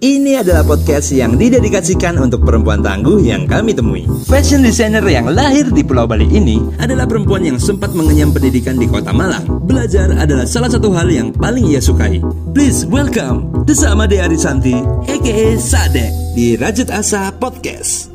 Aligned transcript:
Ini 0.00 0.40
adalah 0.40 0.64
podcast 0.64 1.12
yang 1.12 1.36
didedikasikan 1.36 2.16
untuk 2.16 2.40
perempuan 2.40 2.80
tangguh 2.80 3.20
yang 3.20 3.44
kami 3.44 3.76
temui. 3.76 4.08
Fashion 4.24 4.64
designer 4.64 5.04
yang 5.04 5.28
lahir 5.28 5.68
di 5.68 5.84
Pulau 5.84 6.08
Bali 6.08 6.24
ini 6.24 6.56
adalah 6.80 7.04
perempuan 7.04 7.44
yang 7.44 7.60
sempat 7.60 7.92
mengenyam 7.92 8.32
pendidikan 8.32 8.80
di 8.80 8.88
kota 8.88 9.12
Malang. 9.12 9.44
Belajar 9.68 10.08
adalah 10.16 10.48
salah 10.48 10.72
satu 10.72 10.88
hal 10.96 11.04
yang 11.12 11.36
paling 11.36 11.68
ia 11.68 11.84
sukai. 11.84 12.16
Please 12.56 12.88
welcome 12.88 13.52
Desa 13.68 13.92
Amade 13.92 14.24
Arisanti, 14.24 14.80
a.k.a. 15.04 15.60
Sade, 15.60 16.08
di 16.32 16.56
Rajut 16.56 16.88
Asa 16.88 17.28
Podcast. 17.36 18.08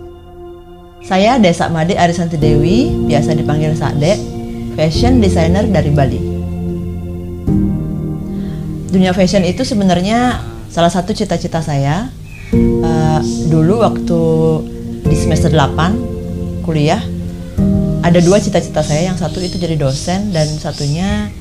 Saya 1.05 1.37
Desa 1.37 1.69
Made 1.69 1.93
Arisanti 2.01 2.41
Dewi, 2.41 2.89
biasa 3.05 3.37
dipanggil 3.37 3.77
Sade, 3.77 4.17
fashion 4.73 5.21
designer 5.21 5.69
dari 5.69 5.93
Bali. 5.93 6.21
Dunia 8.89 9.13
fashion 9.13 9.45
itu 9.45 9.61
sebenarnya 9.61 10.41
salah 10.75 10.91
satu 10.91 11.15
cita-cita 11.15 11.63
saya. 11.63 12.11
Uh, 12.51 13.19
dulu 13.47 13.79
waktu 13.79 14.21
di 15.07 15.15
semester 15.15 15.47
8 15.47 16.67
kuliah, 16.67 16.99
ada 18.03 18.19
dua 18.19 18.43
cita-cita 18.43 18.83
saya. 18.83 19.07
Yang 19.07 19.23
satu 19.23 19.39
itu 19.39 19.55
jadi 19.55 19.79
dosen 19.79 20.35
dan 20.35 20.51
satunya 20.59 21.31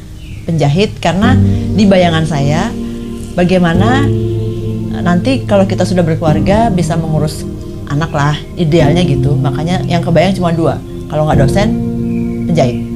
penjahit 0.47 1.03
karena 1.03 1.35
di 1.75 1.83
bayangan 1.83 2.23
saya 2.31 2.71
bagaimana 3.35 4.07
nanti 5.03 5.43
kalau 5.49 5.65
kita 5.67 5.83
sudah 5.83 6.05
berkeluarga 6.05 6.69
bisa 6.69 6.95
mengurus 6.95 7.43
anak 7.89 8.13
lah 8.13 8.37
idealnya 8.61 9.01
gitu 9.09 9.33
makanya 9.41 9.81
yang 9.89 10.05
kebayang 10.05 10.37
cuma 10.37 10.53
dua 10.53 10.77
kalau 11.09 11.25
nggak 11.25 11.49
dosen 11.49 11.69
penjahit 12.45 12.94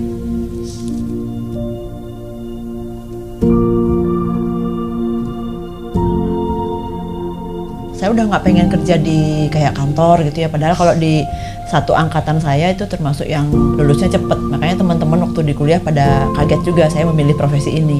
saya 7.98 8.14
udah 8.14 8.30
nggak 8.30 8.42
pengen 8.46 8.70
kerja 8.70 8.94
di 8.94 9.50
kayak 9.50 9.74
kantor 9.74 10.22
gitu 10.30 10.46
ya. 10.46 10.48
Padahal 10.48 10.78
kalau 10.78 10.94
di 10.94 11.26
satu 11.66 11.98
angkatan 11.98 12.38
saya 12.38 12.70
itu 12.70 12.86
termasuk 12.86 13.26
yang 13.26 13.50
lulusnya 13.50 14.06
cepet. 14.06 14.38
Makanya 14.38 14.78
teman-teman 14.78 15.26
waktu 15.26 15.50
di 15.50 15.52
kuliah 15.58 15.82
pada 15.82 16.30
kaget 16.38 16.62
juga 16.62 16.86
saya 16.86 17.10
memilih 17.10 17.34
profesi 17.34 17.74
ini. 17.74 17.98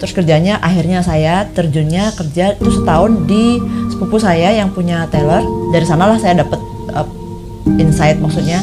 Terus 0.00 0.12
kerjanya 0.12 0.56
akhirnya 0.64 1.04
saya 1.04 1.44
terjunnya 1.52 2.16
kerja 2.16 2.56
itu 2.56 2.70
setahun 2.80 3.28
di 3.28 3.60
sepupu 3.92 4.16
saya 4.16 4.56
yang 4.56 4.72
punya 4.72 5.04
tailor 5.12 5.44
dari 5.72 5.84
sanalah 5.84 6.16
saya 6.20 6.44
dapat 6.44 6.60
uh, 6.92 7.08
insight 7.80 8.20
maksudnya 8.20 8.60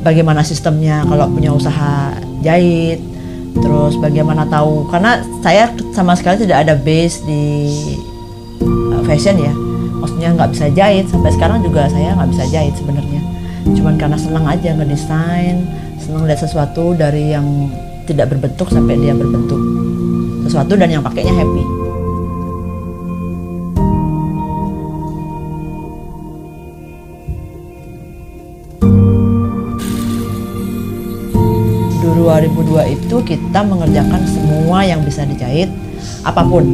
bagaimana 0.00 0.40
sistemnya 0.40 1.04
kalau 1.04 1.28
punya 1.28 1.52
usaha 1.52 2.16
jahit 2.40 2.96
terus 3.56 3.94
bagaimana 3.98 4.46
tahu? 4.46 4.86
Karena 4.90 5.18
saya 5.42 5.72
sama 5.90 6.14
sekali 6.14 6.46
tidak 6.46 6.68
ada 6.68 6.74
base 6.78 7.22
di 7.26 7.42
uh, 8.62 9.02
fashion 9.06 9.38
ya. 9.40 9.52
Maksudnya 10.00 10.28
nggak 10.38 10.50
bisa 10.54 10.66
jahit. 10.70 11.06
Sampai 11.10 11.34
sekarang 11.34 11.64
juga 11.66 11.90
saya 11.90 12.14
nggak 12.14 12.30
bisa 12.30 12.44
jahit 12.50 12.74
sebenarnya. 12.78 13.20
Cuman 13.74 13.94
karena 13.98 14.16
senang 14.16 14.46
aja 14.46 14.72
ngedesain 14.72 15.66
senang 16.00 16.26
lihat 16.26 16.40
sesuatu 16.42 16.96
dari 16.96 17.30
yang 17.30 17.70
tidak 18.08 18.34
berbentuk 18.34 18.66
sampai 18.66 18.98
dia 18.98 19.14
berbentuk 19.14 19.60
sesuatu 20.42 20.74
dan 20.74 20.90
yang 20.90 21.04
pakainya 21.04 21.30
happy. 21.30 21.79
2002 32.20 33.00
itu 33.00 33.16
kita 33.24 33.64
mengerjakan 33.64 34.20
semua 34.28 34.84
yang 34.84 35.00
bisa 35.00 35.24
dijahit 35.24 35.72
apa 36.20 36.44
pun. 36.44 36.64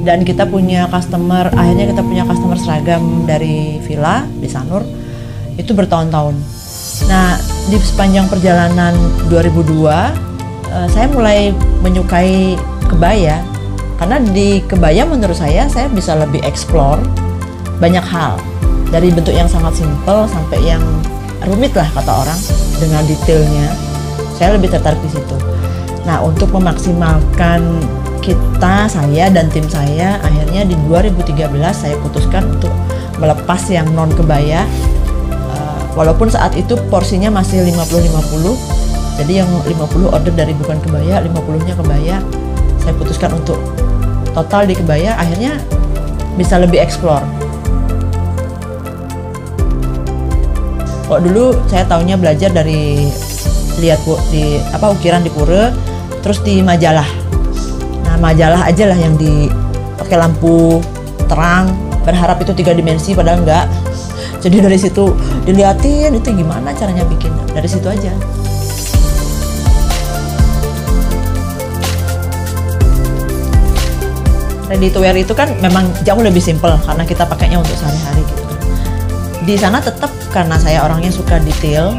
Dan 0.00 0.24
kita 0.24 0.48
punya 0.48 0.88
customer 0.88 1.52
akhirnya 1.52 1.92
kita 1.92 2.00
punya 2.00 2.24
customer 2.24 2.56
seragam 2.56 3.28
dari 3.28 3.76
villa 3.84 4.24
di 4.40 4.48
Sanur 4.48 4.80
itu 5.60 5.76
bertahun-tahun. 5.76 6.34
Nah 7.12 7.36
di 7.68 7.76
sepanjang 7.76 8.26
perjalanan 8.32 8.96
2002 9.28 9.84
eh, 10.72 10.88
saya 10.88 11.06
mulai 11.12 11.52
menyukai 11.84 12.56
kebaya 12.88 13.44
karena 14.00 14.16
di 14.32 14.64
kebaya 14.64 15.04
menurut 15.04 15.36
saya 15.36 15.68
saya 15.68 15.92
bisa 15.92 16.16
lebih 16.16 16.40
explore 16.48 17.04
banyak 17.76 18.02
hal. 18.08 18.40
Dari 18.90 19.12
bentuk 19.12 19.36
yang 19.36 19.46
sangat 19.46 19.78
simpel 19.78 20.26
sampai 20.26 20.58
yang 20.66 20.82
rumit 21.46 21.76
lah 21.76 21.86
kata 21.94 22.10
orang 22.10 22.40
dengan 22.80 23.04
detailnya 23.06 23.89
saya 24.40 24.56
lebih 24.56 24.72
tertarik 24.72 24.96
di 25.04 25.12
situ. 25.12 25.36
Nah 26.08 26.24
untuk 26.24 26.48
memaksimalkan 26.56 27.60
kita 28.24 28.88
saya 28.88 29.28
dan 29.28 29.52
tim 29.52 29.68
saya 29.68 30.16
akhirnya 30.24 30.64
di 30.64 30.76
2013 30.88 31.52
saya 31.76 31.92
putuskan 32.00 32.48
untuk 32.48 32.72
melepas 33.20 33.60
yang 33.68 33.84
non 33.92 34.08
kebaya. 34.16 34.64
Uh, 35.28 35.84
walaupun 35.92 36.32
saat 36.32 36.56
itu 36.56 36.72
porsinya 36.88 37.28
masih 37.28 37.60
50-50 37.68 38.80
jadi 39.20 39.44
yang 39.44 39.50
50 39.68 40.08
order 40.08 40.32
dari 40.32 40.56
bukan 40.56 40.80
kebaya 40.80 41.20
50 41.20 41.66
nya 41.68 41.74
kebaya 41.76 42.16
saya 42.80 42.96
putuskan 42.96 43.36
untuk 43.36 43.60
total 44.32 44.64
di 44.64 44.72
kebaya 44.72 45.20
akhirnya 45.20 45.60
bisa 46.40 46.56
lebih 46.56 46.80
explore. 46.80 47.20
Kok 51.04 51.20
dulu 51.26 51.52
saya 51.68 51.84
tahunya 51.84 52.16
belajar 52.16 52.54
dari 52.54 53.10
lihat 53.80 54.04
di 54.28 54.60
apa 54.70 54.92
ukiran 54.92 55.24
di 55.24 55.32
pura 55.32 55.72
terus 56.20 56.44
di 56.44 56.60
majalah. 56.60 57.08
Nah 58.04 58.16
majalah 58.20 58.68
aja 58.68 58.92
lah 58.92 58.98
yang 59.00 59.16
di 59.16 59.48
pakai 59.96 60.20
lampu 60.20 60.84
terang 61.26 61.72
berharap 62.04 62.40
itu 62.44 62.52
tiga 62.52 62.76
dimensi 62.76 63.16
padahal 63.16 63.40
enggak. 63.42 63.66
Jadi 64.44 64.56
dari 64.60 64.78
situ 64.80 65.12
diliatin 65.48 66.16
itu 66.16 66.28
gimana 66.32 66.72
caranya 66.76 67.04
bikin? 67.08 67.32
Dari 67.52 67.68
situ 67.68 67.88
aja. 67.88 68.12
Ready 74.70 74.86
to 74.94 75.02
wear 75.02 75.18
itu 75.18 75.34
kan 75.34 75.50
memang 75.58 75.90
jauh 76.06 76.22
lebih 76.22 76.38
simple 76.38 76.78
karena 76.86 77.02
kita 77.02 77.26
pakainya 77.26 77.58
untuk 77.58 77.74
sehari-hari 77.74 78.22
gitu 78.22 78.42
kan. 78.46 78.58
Di 79.42 79.54
sana 79.58 79.82
tetap 79.82 80.14
karena 80.30 80.54
saya 80.62 80.86
orangnya 80.86 81.10
suka 81.10 81.42
detail, 81.42 81.90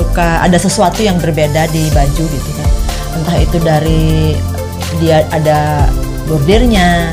suka 0.00 0.40
ada 0.40 0.56
sesuatu 0.56 1.04
yang 1.04 1.20
berbeda 1.20 1.68
di 1.68 1.92
baju 1.92 2.24
gitu 2.24 2.50
kan. 2.56 2.68
Entah 3.20 3.36
itu 3.36 3.56
dari 3.60 4.32
dia 4.96 5.28
ada 5.28 5.84
bordirnya. 6.24 7.12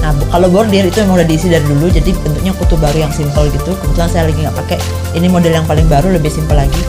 Nah, 0.00 0.12
kalau 0.32 0.48
bordir 0.48 0.84
itu 0.88 1.00
memang 1.04 1.20
udah 1.20 1.28
diisi 1.28 1.48
dari 1.48 1.64
dulu, 1.64 1.88
jadi 1.88 2.12
bentuknya 2.24 2.52
kutu 2.56 2.76
baru 2.80 3.08
yang 3.08 3.12
simple 3.12 3.48
gitu. 3.52 3.72
Kebetulan 3.76 4.08
saya 4.08 4.22
lagi 4.28 4.38
nggak 4.40 4.56
pakai. 4.56 4.78
Ini 5.16 5.26
model 5.28 5.52
yang 5.52 5.66
paling 5.68 5.88
baru, 5.88 6.12
lebih 6.12 6.28
simple 6.28 6.56
lagi. 6.56 6.82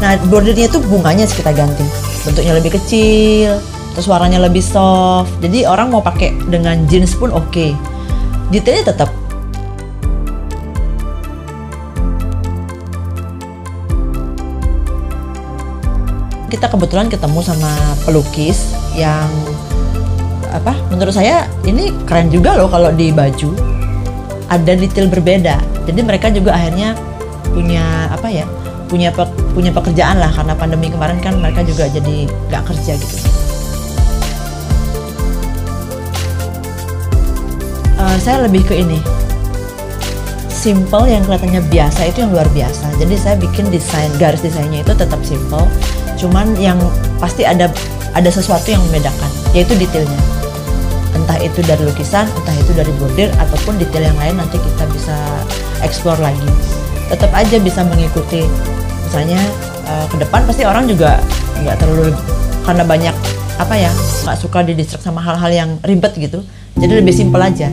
Nah, 0.00 0.16
bordirnya 0.28 0.68
itu 0.68 0.80
bunganya 0.84 1.24
kita 1.28 1.52
ganti. 1.52 1.84
Bentuknya 2.28 2.60
lebih 2.60 2.76
kecil, 2.76 3.56
terus 3.98 4.06
warnanya 4.06 4.46
lebih 4.46 4.62
soft 4.62 5.26
jadi 5.42 5.66
orang 5.66 5.90
mau 5.90 5.98
pakai 5.98 6.30
dengan 6.46 6.86
jeans 6.86 7.18
pun 7.18 7.34
oke 7.34 7.50
okay. 7.50 7.74
detailnya 8.54 8.94
tetap 8.94 9.10
kita 16.48 16.66
kebetulan 16.72 17.12
ketemu 17.12 17.44
sama 17.44 17.70
pelukis 18.08 18.72
yang 18.96 19.28
apa 20.48 20.72
menurut 20.88 21.12
saya 21.12 21.44
ini 21.68 21.92
keren 22.08 22.32
juga 22.32 22.56
loh 22.56 22.72
kalau 22.72 22.88
di 22.92 23.12
baju. 23.12 23.52
Ada 24.48 24.80
detail 24.80 25.12
berbeda. 25.12 25.60
Jadi 25.84 26.00
mereka 26.00 26.32
juga 26.32 26.56
akhirnya 26.56 26.96
punya 27.52 28.08
apa 28.08 28.32
ya 28.32 28.48
punya 28.88 29.12
pe, 29.12 29.28
punya 29.52 29.68
pekerjaan 29.76 30.16
lah. 30.16 30.32
Karena 30.32 30.56
pandemi 30.56 30.88
kemarin 30.88 31.20
kan 31.20 31.36
mereka 31.36 31.60
juga 31.68 31.84
jadi 31.92 32.24
nggak 32.48 32.64
kerja 32.64 32.92
gitu. 32.96 33.16
Uh, 38.00 38.16
saya 38.24 38.48
lebih 38.48 38.64
ke 38.64 38.78
ini 38.78 39.04
simple 40.58 41.06
yang 41.06 41.22
kelihatannya 41.22 41.62
biasa 41.70 42.10
itu 42.10 42.26
yang 42.26 42.34
luar 42.34 42.50
biasa. 42.50 42.90
Jadi 42.98 43.14
saya 43.14 43.38
bikin 43.38 43.70
desain 43.70 44.10
garis 44.18 44.42
desainnya 44.42 44.82
itu 44.82 44.90
tetap 44.90 45.22
simple. 45.22 45.62
Cuman 46.18 46.58
yang 46.58 46.76
pasti 47.22 47.46
ada 47.46 47.70
ada 48.18 48.26
sesuatu 48.26 48.66
yang 48.66 48.82
membedakan 48.90 49.30
yaitu 49.54 49.78
detailnya. 49.78 50.18
Entah 51.14 51.38
itu 51.38 51.62
dari 51.62 51.86
lukisan 51.86 52.26
entah 52.26 52.56
itu 52.58 52.74
dari 52.74 52.90
bordir 52.98 53.30
ataupun 53.38 53.78
detail 53.78 54.10
yang 54.10 54.18
lain 54.18 54.34
nanti 54.42 54.58
kita 54.58 54.84
bisa 54.90 55.14
explore 55.86 56.18
lagi. 56.18 56.50
Tetap 57.06 57.30
aja 57.30 57.56
bisa 57.62 57.86
mengikuti. 57.86 58.42
Misalnya 59.06 59.40
uh, 59.86 60.04
ke 60.10 60.18
depan 60.18 60.42
pasti 60.42 60.66
orang 60.66 60.90
juga 60.90 61.22
nggak 61.62 61.78
terlalu 61.78 62.12
karena 62.66 62.84
banyak 62.84 63.14
apa 63.58 63.74
ya 63.74 63.90
nggak 64.26 64.38
suka 64.38 64.66
didistrak 64.66 65.00
sama 65.00 65.22
hal-hal 65.22 65.54
yang 65.54 65.70
ribet 65.86 66.18
gitu. 66.18 66.42
Jadi 66.78 66.92
lebih 66.98 67.14
simpel 67.14 67.42
aja 67.42 67.70